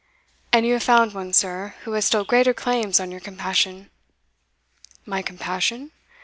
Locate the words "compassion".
3.19-3.91, 5.21-5.91